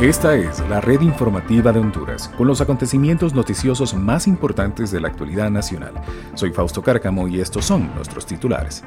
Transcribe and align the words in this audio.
Esta 0.00 0.34
es 0.36 0.60
la 0.68 0.82
red 0.82 1.00
informativa 1.00 1.72
de 1.72 1.80
Honduras, 1.80 2.28
con 2.36 2.46
los 2.46 2.60
acontecimientos 2.60 3.32
noticiosos 3.32 3.94
más 3.94 4.26
importantes 4.26 4.90
de 4.90 5.00
la 5.00 5.08
actualidad 5.08 5.50
nacional. 5.50 5.94
Soy 6.34 6.52
Fausto 6.52 6.82
Cárcamo 6.82 7.26
y 7.28 7.40
estos 7.40 7.64
son 7.64 7.94
nuestros 7.94 8.26
titulares. 8.26 8.84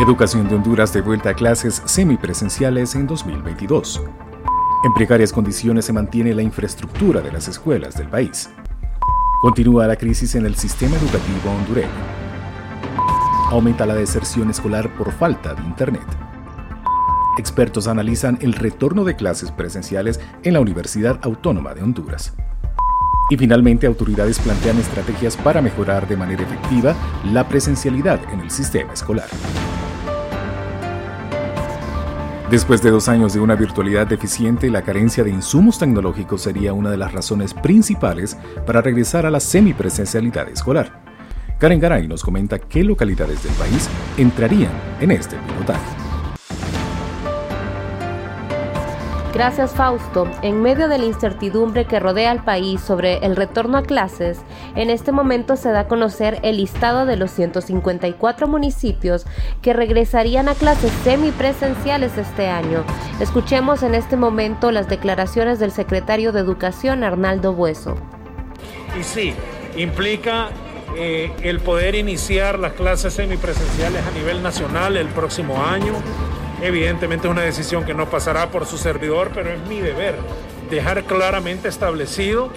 Educación 0.00 0.48
de 0.48 0.56
Honduras 0.56 0.92
de 0.92 1.02
vuelta 1.02 1.30
a 1.30 1.34
clases 1.34 1.82
semipresenciales 1.84 2.96
en 2.96 3.06
2022. 3.06 4.02
En 4.84 4.92
precarias 4.94 5.32
condiciones 5.32 5.84
se 5.84 5.92
mantiene 5.92 6.34
la 6.34 6.42
infraestructura 6.42 7.20
de 7.20 7.30
las 7.30 7.46
escuelas 7.46 7.96
del 7.96 8.08
país. 8.08 8.50
Continúa 9.40 9.86
la 9.86 9.94
crisis 9.94 10.34
en 10.34 10.46
el 10.46 10.56
sistema 10.56 10.96
educativo 10.96 11.52
hondureño. 11.60 11.88
Aumenta 13.50 13.86
la 13.86 13.94
deserción 13.94 14.50
escolar 14.50 14.92
por 14.96 15.12
falta 15.12 15.54
de 15.54 15.62
Internet. 15.62 16.33
Expertos 17.36 17.88
analizan 17.88 18.38
el 18.40 18.52
retorno 18.52 19.04
de 19.04 19.16
clases 19.16 19.50
presenciales 19.50 20.20
en 20.44 20.54
la 20.54 20.60
Universidad 20.60 21.18
Autónoma 21.22 21.74
de 21.74 21.82
Honduras. 21.82 22.34
Y 23.30 23.36
finalmente, 23.36 23.86
autoridades 23.86 24.38
plantean 24.38 24.78
estrategias 24.78 25.36
para 25.36 25.60
mejorar 25.60 26.06
de 26.06 26.16
manera 26.16 26.42
efectiva 26.42 26.94
la 27.32 27.48
presencialidad 27.48 28.20
en 28.32 28.40
el 28.40 28.50
sistema 28.50 28.92
escolar. 28.92 29.28
Después 32.50 32.82
de 32.82 32.90
dos 32.90 33.08
años 33.08 33.32
de 33.32 33.40
una 33.40 33.56
virtualidad 33.56 34.06
deficiente, 34.06 34.70
la 34.70 34.82
carencia 34.82 35.24
de 35.24 35.30
insumos 35.30 35.78
tecnológicos 35.78 36.42
sería 36.42 36.72
una 36.72 36.90
de 36.90 36.98
las 36.98 37.12
razones 37.12 37.54
principales 37.54 38.36
para 38.66 38.82
regresar 38.82 39.26
a 39.26 39.30
la 39.30 39.40
semipresencialidad 39.40 40.48
escolar. 40.50 41.02
Karen 41.58 41.80
Garay 41.80 42.06
nos 42.06 42.22
comenta 42.22 42.58
qué 42.58 42.84
localidades 42.84 43.42
del 43.42 43.54
país 43.54 43.88
entrarían 44.18 44.72
en 45.00 45.10
este 45.10 45.36
pilotaje. 45.36 45.93
Gracias 49.34 49.72
Fausto. 49.72 50.30
En 50.42 50.62
medio 50.62 50.86
de 50.86 50.96
la 50.96 51.06
incertidumbre 51.06 51.86
que 51.86 51.98
rodea 51.98 52.30
al 52.30 52.44
país 52.44 52.80
sobre 52.80 53.16
el 53.26 53.34
retorno 53.34 53.78
a 53.78 53.82
clases, 53.82 54.38
en 54.76 54.90
este 54.90 55.10
momento 55.10 55.56
se 55.56 55.70
da 55.70 55.80
a 55.80 55.88
conocer 55.88 56.38
el 56.44 56.58
listado 56.58 57.04
de 57.04 57.16
los 57.16 57.32
154 57.32 58.46
municipios 58.46 59.26
que 59.60 59.72
regresarían 59.72 60.48
a 60.48 60.54
clases 60.54 60.92
semipresenciales 61.02 62.16
este 62.16 62.46
año. 62.46 62.84
Escuchemos 63.18 63.82
en 63.82 63.96
este 63.96 64.16
momento 64.16 64.70
las 64.70 64.88
declaraciones 64.88 65.58
del 65.58 65.72
secretario 65.72 66.30
de 66.30 66.38
Educación 66.38 67.02
Arnaldo 67.02 67.54
Bueso. 67.54 67.96
Y 68.96 69.02
sí, 69.02 69.34
implica 69.76 70.50
eh, 70.96 71.32
el 71.42 71.58
poder 71.58 71.96
iniciar 71.96 72.60
las 72.60 72.74
clases 72.74 73.14
semipresenciales 73.14 74.00
a 74.06 74.12
nivel 74.12 74.44
nacional 74.44 74.96
el 74.96 75.08
próximo 75.08 75.60
año 75.60 75.94
Evidentemente 76.64 77.26
es 77.26 77.30
una 77.30 77.42
decisión 77.42 77.84
que 77.84 77.92
no 77.92 78.08
pasará 78.08 78.50
por 78.50 78.64
su 78.64 78.78
servidor, 78.78 79.32
pero 79.34 79.50
es 79.50 79.60
mi 79.68 79.80
deber 79.80 80.14
dejar 80.70 81.04
claramente 81.04 81.68
establecido 81.68 82.48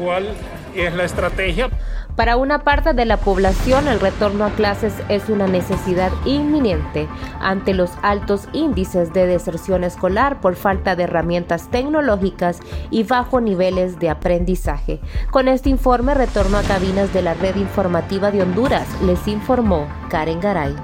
cuál 0.00 0.34
es 0.74 0.92
la 0.92 1.04
estrategia. 1.04 1.70
Para 2.16 2.36
una 2.36 2.64
parte 2.64 2.92
de 2.92 3.04
la 3.04 3.18
población, 3.18 3.86
el 3.86 4.00
retorno 4.00 4.44
a 4.44 4.50
clases 4.50 4.92
es 5.08 5.28
una 5.28 5.46
necesidad 5.46 6.10
inminente 6.24 7.06
ante 7.40 7.72
los 7.72 7.92
altos 8.02 8.48
índices 8.52 9.12
de 9.12 9.28
deserción 9.28 9.84
escolar 9.84 10.40
por 10.40 10.56
falta 10.56 10.96
de 10.96 11.04
herramientas 11.04 11.70
tecnológicas 11.70 12.58
y 12.90 13.04
bajo 13.04 13.40
niveles 13.40 14.00
de 14.00 14.10
aprendizaje. 14.10 14.98
Con 15.30 15.46
este 15.46 15.70
informe, 15.70 16.14
retorno 16.14 16.58
a 16.58 16.62
cabinas 16.62 17.14
de 17.14 17.22
la 17.22 17.34
red 17.34 17.54
informativa 17.54 18.32
de 18.32 18.42
Honduras, 18.42 18.88
les 19.02 19.28
informó 19.28 19.86
Karen 20.10 20.40
Garay. 20.40 20.74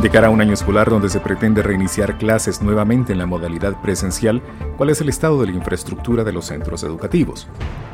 De 0.00 0.10
cara 0.10 0.28
a 0.28 0.30
un 0.30 0.40
año 0.40 0.52
escolar 0.52 0.88
donde 0.88 1.08
se 1.08 1.18
pretende 1.18 1.60
reiniciar 1.60 2.18
clases 2.18 2.62
nuevamente 2.62 3.12
en 3.12 3.18
la 3.18 3.26
modalidad 3.26 3.80
presencial, 3.82 4.40
¿cuál 4.76 4.90
es 4.90 5.00
el 5.00 5.08
estado 5.08 5.40
de 5.40 5.48
la 5.48 5.52
infraestructura 5.54 6.22
de 6.22 6.32
los 6.32 6.46
centros 6.46 6.84
educativos? 6.84 7.48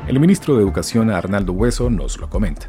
El 0.06 0.20
ministro 0.20 0.54
de 0.56 0.62
Educación, 0.62 1.10
Arnaldo 1.10 1.54
Hueso, 1.54 1.88
nos 1.88 2.18
lo 2.18 2.28
comenta. 2.28 2.66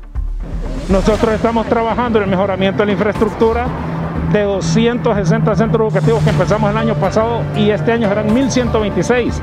Nosotros 0.90 1.34
estamos 1.34 1.68
trabajando 1.68 2.20
en 2.20 2.24
el 2.24 2.30
mejoramiento 2.30 2.84
de 2.84 2.86
la 2.86 2.92
infraestructura 2.94 3.68
de 4.32 4.44
260 4.44 5.56
centros 5.56 5.94
educativos 5.94 6.24
que 6.24 6.30
empezamos 6.30 6.72
el 6.72 6.78
año 6.78 6.96
pasado 6.96 7.42
y 7.58 7.72
este 7.72 7.92
año 7.92 8.08
serán 8.08 8.34
1126 8.34 9.42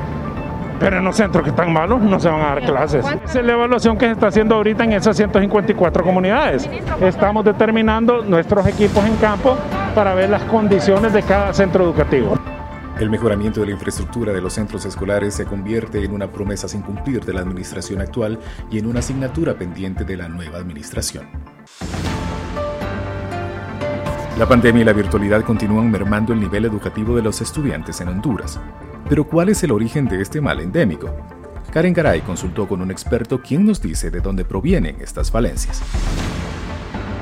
pero 0.79 0.97
en 0.97 1.05
los 1.05 1.15
centros 1.15 1.43
que 1.43 1.51
están 1.51 1.71
malos 1.71 2.01
no 2.01 2.19
se 2.19 2.27
van 2.27 2.41
a 2.41 2.45
dar 2.55 2.61
clases. 2.65 3.05
Esa 3.23 3.39
es 3.39 3.45
la 3.45 3.53
evaluación 3.53 3.97
que 3.97 4.05
se 4.05 4.11
está 4.11 4.27
haciendo 4.27 4.55
ahorita 4.55 4.83
en 4.83 4.91
esas 4.91 5.15
154 5.15 6.03
comunidades. 6.03 6.69
Estamos 6.99 7.45
determinando 7.45 8.21
nuestros 8.21 8.67
equipos 8.67 9.05
en 9.05 9.15
campo 9.15 9.55
para 9.93 10.13
ver 10.13 10.29
las 10.29 10.43
condiciones 10.43 11.13
de 11.13 11.21
cada 11.23 11.53
centro 11.53 11.83
educativo. 11.83 12.37
El 12.99 13.09
mejoramiento 13.09 13.59
de 13.61 13.67
la 13.67 13.71
infraestructura 13.73 14.33
de 14.33 14.41
los 14.41 14.53
centros 14.53 14.85
escolares 14.85 15.33
se 15.33 15.45
convierte 15.45 16.03
en 16.03 16.13
una 16.13 16.31
promesa 16.31 16.67
sin 16.67 16.81
cumplir 16.81 17.25
de 17.25 17.33
la 17.33 17.41
administración 17.41 18.01
actual 18.01 18.39
y 18.69 18.77
en 18.79 18.85
una 18.85 18.99
asignatura 18.99 19.55
pendiente 19.55 20.03
de 20.03 20.17
la 20.17 20.29
nueva 20.29 20.59
administración. 20.59 21.27
La 24.37 24.47
pandemia 24.47 24.81
y 24.81 24.85
la 24.85 24.93
virtualidad 24.93 25.43
continúan 25.43 25.91
mermando 25.91 26.33
el 26.33 26.39
nivel 26.39 26.65
educativo 26.65 27.15
de 27.15 27.21
los 27.21 27.41
estudiantes 27.41 28.01
en 28.01 28.09
Honduras. 28.09 28.59
Pero 29.09 29.25
¿cuál 29.25 29.49
es 29.49 29.63
el 29.63 29.71
origen 29.71 30.07
de 30.07 30.21
este 30.21 30.41
mal 30.41 30.59
endémico? 30.59 31.15
Karen 31.71 31.93
Garay 31.93 32.21
consultó 32.21 32.67
con 32.67 32.81
un 32.81 32.91
experto 32.91 33.41
quien 33.41 33.65
nos 33.65 33.81
dice 33.81 34.11
de 34.11 34.21
dónde 34.21 34.45
provienen 34.45 34.97
estas 35.01 35.31
falencias. 35.31 35.81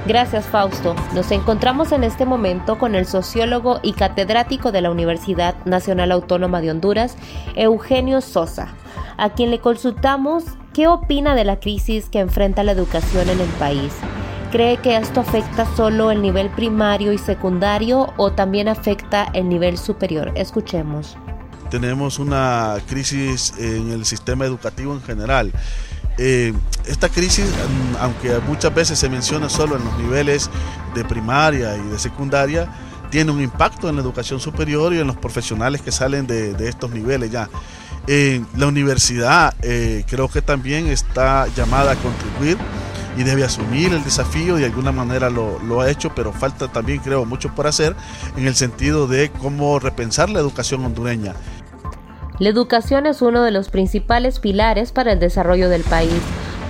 Gracias 0.08 0.48
Fausto. 0.48 0.96
Nos 1.14 1.32
encontramos 1.32 1.92
en 1.92 2.04
este 2.04 2.26
momento 2.26 2.80
con 2.80 2.96
el 2.96 3.06
sociólogo 3.06 3.80
y 3.84 3.94
catedrático 3.94 4.72
de 4.72 4.82
la 4.82 4.90
Universidad 4.90 5.56
Nacional 5.66 6.12
Autónoma 6.12 6.60
de 6.60 6.72
Honduras, 6.72 7.16
Eugenio 7.56 8.22
Sosa, 8.22 8.70
a 9.18 9.30
quien 9.30 9.52
le 9.52 9.60
consultamos 9.60 10.44
qué 10.74 10.88
opina 10.88 11.36
de 11.36 11.44
la 11.44 11.60
crisis 11.60 12.10
que 12.10 12.20
enfrenta 12.20 12.64
la 12.64 12.72
educación 12.72 13.30
en 13.30 13.40
el 13.40 13.50
país. 13.60 13.94
¿Cree 14.52 14.78
que 14.78 14.98
esto 14.98 15.22
afecta 15.22 15.66
solo 15.76 16.12
el 16.12 16.22
nivel 16.22 16.50
primario 16.50 17.14
y 17.14 17.18
secundario 17.18 18.12
o 18.18 18.32
también 18.32 18.68
afecta 18.68 19.30
el 19.34 19.48
nivel 19.48 19.78
superior? 19.78 20.32
Escuchemos 20.36 21.16
tenemos 21.72 22.20
una 22.20 22.76
crisis 22.86 23.54
en 23.58 23.92
el 23.92 24.06
sistema 24.06 24.46
educativo 24.46 24.94
en 24.94 25.02
general. 25.02 25.54
Eh, 26.18 26.54
esta 26.86 27.10
crisis, 27.10 27.46
mm, 27.46 27.96
aunque 28.00 28.40
muchas 28.48 28.74
veces 28.74 29.00
se 29.00 29.10
menciona 29.10 29.50
solo 29.50 29.78
en 29.78 29.86
los 29.86 29.98
niveles 29.98 30.50
de 30.96 31.04
primaria 31.06 31.78
y 31.78 31.90
de 31.90 32.00
secundaria, 32.00 32.68
tiene 33.10 33.32
un 33.32 33.42
impacto 33.42 33.90
en 33.90 33.96
la 33.96 34.02
educación 34.02 34.40
superior 34.40 34.94
y 34.94 35.00
en 35.00 35.08
los 35.08 35.18
profesionales 35.18 35.82
que 35.82 35.92
salen 35.92 36.28
de, 36.28 36.56
estos 36.68 36.92
niveles 36.92 37.32
ya. 37.32 37.50
Eh, 38.08 38.44
la 38.56 38.68
universidad 38.68 39.54
eh, 39.62 40.04
creo 40.08 40.28
que 40.28 40.42
también 40.42 40.88
está 40.88 41.48
llamada 41.56 41.92
a 41.92 41.96
contribuir 41.96 42.58
y 43.18 43.24
debe 43.24 43.44
asumir 43.44 43.94
el 43.94 44.04
desafío, 44.04 44.56
de 44.56 44.66
alguna 44.66 44.92
manera 44.92 45.30
lo, 45.30 45.60
lo, 45.60 45.82
ha 45.82 45.90
hecho, 45.90 46.12
pero 46.16 46.32
falta 46.32 46.70
también 46.70 47.00
creo 47.00 47.26
mucho 47.26 47.54
por 47.54 47.68
hacer 47.68 47.96
en 48.38 48.48
el 48.48 48.56
sentido 48.56 49.06
de 49.08 49.30
cómo 49.30 49.78
repensar 49.80 50.30
la 50.30 50.40
educación 50.40 50.84
hondureña. 50.86 51.36
La 52.42 52.50
educación 52.50 53.06
es 53.06 53.22
uno 53.22 53.44
de 53.44 53.52
los 53.52 53.70
principales 53.70 54.40
pilares 54.40 54.92
para 54.92 55.12
el 55.12 55.20
desarrollo 55.20 55.70
del 55.70 55.84
país, 55.84 56.20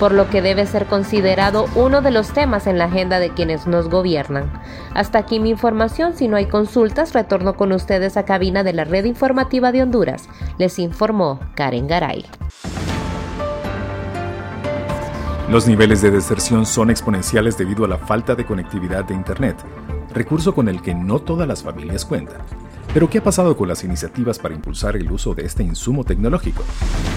por 0.01 0.11
lo 0.11 0.29
que 0.29 0.41
debe 0.41 0.65
ser 0.65 0.85
considerado 0.85 1.65
uno 1.75 2.01
de 2.01 2.11
los 2.11 2.33
temas 2.33 2.67
en 2.67 2.77
la 2.77 2.85
agenda 2.85 3.19
de 3.19 3.29
quienes 3.29 3.67
nos 3.67 3.87
gobiernan. 3.87 4.51
Hasta 4.93 5.19
aquí 5.19 5.39
mi 5.39 5.49
información, 5.49 6.13
si 6.13 6.27
no 6.27 6.35
hay 6.35 6.47
consultas, 6.47 7.13
retorno 7.13 7.55
con 7.55 7.71
ustedes 7.71 8.17
a 8.17 8.25
cabina 8.25 8.65
de 8.65 8.73
la 8.73 8.83
red 8.83 9.05
informativa 9.05 9.71
de 9.71 9.81
Honduras. 9.81 10.27
Les 10.57 10.77
informó 10.77 11.39
Karen 11.55 11.87
Garay. 11.87 12.25
Los 15.49 15.69
niveles 15.69 16.01
de 16.01 16.11
deserción 16.11 16.65
son 16.65 16.89
exponenciales 16.89 17.57
debido 17.57 17.85
a 17.85 17.87
la 17.87 17.97
falta 17.97 18.35
de 18.35 18.45
conectividad 18.45 19.05
de 19.05 19.13
Internet, 19.13 19.55
recurso 20.13 20.53
con 20.53 20.67
el 20.67 20.81
que 20.81 20.93
no 20.93 21.19
todas 21.19 21.47
las 21.47 21.63
familias 21.63 22.03
cuentan. 22.03 22.41
Pero 22.93 23.09
¿qué 23.09 23.19
ha 23.19 23.23
pasado 23.23 23.55
con 23.55 23.69
las 23.69 23.85
iniciativas 23.85 24.37
para 24.37 24.53
impulsar 24.53 24.97
el 24.97 25.09
uso 25.09 25.33
de 25.33 25.45
este 25.45 25.63
insumo 25.63 26.03
tecnológico? 26.03 26.63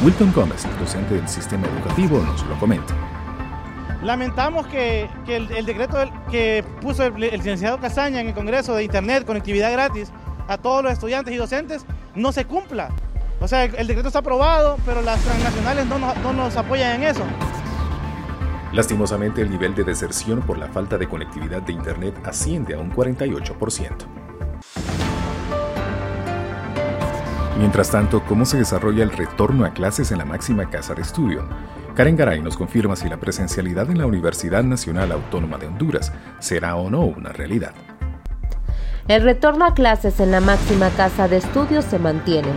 Wilton 0.05 0.33
Gómez, 0.33 0.65
docente 0.79 1.15
del 1.15 1.29
sistema 1.29 1.67
educativo, 1.67 2.19
nos 2.19 2.47
lo 2.47 2.57
comenta. 2.61 2.95
Lamentamos 4.05 4.69
que, 4.69 5.09
el, 5.27 5.67
decreto 5.67 5.97
que 6.31 6.65
puso 6.81 7.03
el, 7.05 7.15
licenciado 7.17 7.81
Casaña 7.81 8.21
en 8.21 8.29
el 8.29 8.35
Congreso 8.35 8.77
de 8.77 8.85
Internet, 8.85 9.25
conectividad 9.25 9.73
gratis 9.73 10.13
a 10.47 10.59
todos 10.59 10.85
los 10.85 10.93
estudiantes 10.93 11.35
y 11.35 11.39
docentes, 11.39 11.85
no 12.15 12.31
se 12.31 12.45
cumpla. 12.45 12.91
O 13.41 13.49
sea, 13.49 13.65
el, 13.65 13.87
decreto 13.89 14.09
está 14.09 14.21
aprobado, 14.21 14.77
pero 14.87 15.03
las 15.03 15.21
transnacionales 15.23 15.87
no 15.87 15.99
no 15.99 16.33
nos 16.33 16.57
apoyan 16.57 17.03
en 17.03 17.09
eso. 17.09 17.25
Lastimosamente, 18.73 19.43
el 19.43 19.51
nivel 19.51 19.75
de 19.75 19.83
deserción 19.83 20.41
por 20.43 20.57
la 20.57 20.69
falta 20.69 20.99
de 20.99 21.09
conectividad 21.09 21.63
de 21.63 21.73
Internet 21.73 22.15
asciende 22.25 22.75
a 22.75 22.79
un 22.79 22.93
48%. 22.93 24.24
Mientras 27.59 27.91
tanto, 27.91 28.23
¿cómo 28.27 28.45
se 28.45 28.59
desarrolla 28.59 29.05
el 29.05 29.13
retorno 29.13 29.65
a 29.65 29.71
clases 29.71 30.11
en 30.11 30.19
la 30.19 30.25
máxima 30.25 30.69
casa 30.69 30.95
de 30.95 31.03
estudio? 31.03 31.45
Karen 31.95 32.17
Garay 32.17 32.43
nos 32.43 32.57
confirma 32.57 32.97
si 32.97 33.09
la 33.09 33.19
presencialidad 33.19 33.89
en 33.91 33.99
la 33.99 34.07
Universidad 34.07 34.65
Nacional 34.65 35.13
Autónoma 35.13 35.57
de 35.59 35.69
Honduras 35.69 36.13
será 36.41 36.75
o 36.75 36.91
no 36.91 37.03
una 37.03 37.31
realidad. 37.31 37.73
El 39.07 39.23
retorno 39.23 39.67
a 39.67 39.75
clases 39.75 40.19
en 40.19 40.33
la 40.33 40.41
máxima 40.41 40.89
casa 40.91 41.29
de 41.29 41.37
estudios 41.37 41.85
se 41.85 42.01
mantiene. 42.01 42.49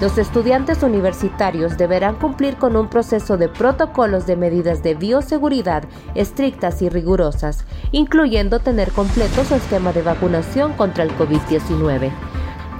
Los 0.00 0.16
estudiantes 0.16 0.82
universitarios 0.82 1.76
deberán 1.76 2.14
cumplir 2.14 2.56
con 2.56 2.76
un 2.76 2.88
proceso 2.88 3.36
de 3.36 3.50
protocolos 3.50 4.26
de 4.26 4.36
medidas 4.36 4.82
de 4.82 4.94
bioseguridad 4.94 5.84
estrictas 6.14 6.80
y 6.80 6.88
rigurosas, 6.88 7.66
incluyendo 7.92 8.60
tener 8.60 8.90
completo 8.92 9.44
su 9.44 9.54
esquema 9.54 9.92
de 9.92 10.02
vacunación 10.02 10.72
contra 10.74 11.02
el 11.04 11.10
COVID-19. 11.18 12.12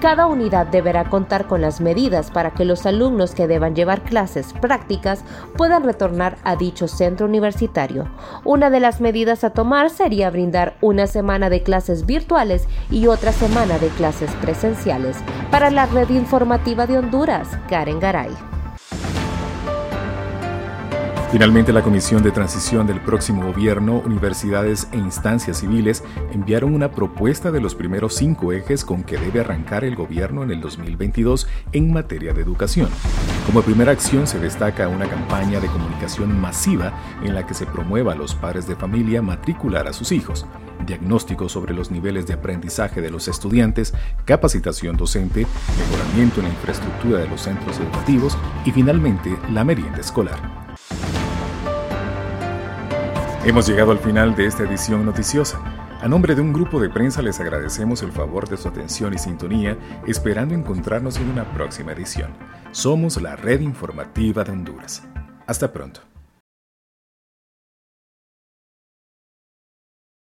Cada 0.01 0.27
unidad 0.27 0.67
deberá 0.67 1.09
contar 1.09 1.47
con 1.47 1.61
las 1.61 1.81
medidas 1.81 2.29
para 2.29 2.51
que 2.51 2.65
los 2.65 2.85
alumnos 2.85 3.33
que 3.33 3.47
deban 3.47 3.75
llevar 3.75 4.03
clases 4.03 4.53
prácticas 4.53 5.23
puedan 5.57 5.83
retornar 5.83 6.37
a 6.43 6.55
dicho 6.55 6.87
centro 6.87 7.25
universitario. 7.25 8.07
Una 8.43 8.69
de 8.69 8.79
las 8.79 9.01
medidas 9.01 9.43
a 9.43 9.49
tomar 9.49 9.89
sería 9.89 10.29
brindar 10.29 10.75
una 10.81 11.07
semana 11.07 11.49
de 11.49 11.63
clases 11.63 12.05
virtuales 12.05 12.67
y 12.91 13.07
otra 13.07 13.31
semana 13.31 13.79
de 13.79 13.87
clases 13.89 14.31
presenciales. 14.35 15.17
Para 15.49 15.71
la 15.71 15.87
red 15.87 16.09
informativa 16.09 16.85
de 16.85 16.99
Honduras, 16.99 17.49
Karen 17.67 17.99
Garay. 17.99 18.56
Finalmente, 21.29 21.73
la 21.73 21.83
Comisión 21.83 22.23
de 22.23 22.31
Transición 22.31 22.87
del 22.87 23.01
próximo 23.01 23.45
gobierno, 23.45 24.01
universidades 24.05 24.87
e 24.93 24.97
instancias 24.97 25.57
civiles 25.57 26.01
enviaron 26.31 26.73
una 26.73 26.89
propuesta 26.89 27.51
de 27.51 27.59
los 27.59 27.75
primeros 27.75 28.15
cinco 28.15 28.53
ejes 28.53 28.85
con 28.85 29.03
que 29.03 29.17
debe 29.17 29.41
arrancar 29.41 29.83
el 29.83 29.97
gobierno 29.97 30.43
en 30.43 30.51
el 30.51 30.61
2022 30.61 31.47
en 31.73 31.91
materia 31.91 32.33
de 32.33 32.41
educación. 32.41 32.87
Como 33.45 33.61
primera 33.61 33.91
acción 33.91 34.25
se 34.25 34.39
destaca 34.39 34.87
una 34.87 35.09
campaña 35.09 35.59
de 35.59 35.67
comunicación 35.67 36.39
masiva 36.39 36.93
en 37.21 37.35
la 37.35 37.45
que 37.45 37.53
se 37.53 37.65
promueva 37.65 38.13
a 38.13 38.15
los 38.15 38.33
padres 38.33 38.65
de 38.65 38.77
familia 38.77 39.21
matricular 39.21 39.85
a 39.85 39.93
sus 39.93 40.13
hijos, 40.13 40.45
diagnóstico 40.85 41.49
sobre 41.49 41.73
los 41.73 41.91
niveles 41.91 42.25
de 42.25 42.35
aprendizaje 42.35 43.01
de 43.01 43.11
los 43.11 43.27
estudiantes, 43.27 43.93
capacitación 44.23 44.95
docente, 44.95 45.45
mejoramiento 45.77 46.39
en 46.39 46.47
la 46.47 46.53
infraestructura 46.53 47.19
de 47.19 47.27
los 47.27 47.41
centros 47.41 47.77
educativos 47.79 48.37
y 48.63 48.71
finalmente 48.71 49.37
la 49.51 49.65
merienda 49.65 49.99
escolar. 49.99 50.66
Hemos 53.47 53.65
llegado 53.65 53.91
al 53.93 53.99
final 53.99 54.35
de 54.35 54.45
esta 54.45 54.63
edición 54.63 55.05
noticiosa. 55.05 55.57
A 56.01 56.07
nombre 56.09 56.35
de 56.35 56.41
un 56.41 56.51
grupo 56.51 56.81
de 56.81 56.89
prensa 56.89 57.21
les 57.21 57.39
agradecemos 57.39 58.03
el 58.03 58.11
favor 58.11 58.49
de 58.49 58.57
su 58.57 58.67
atención 58.67 59.13
y 59.13 59.17
sintonía, 59.17 59.77
esperando 60.05 60.53
encontrarnos 60.53 61.15
en 61.15 61.29
una 61.29 61.45
próxima 61.53 61.93
edición. 61.93 62.33
Somos 62.71 63.21
la 63.21 63.37
red 63.37 63.61
informativa 63.61 64.43
de 64.43 64.51
Honduras. 64.51 65.07
Hasta 65.45 65.71
pronto. 65.71 66.01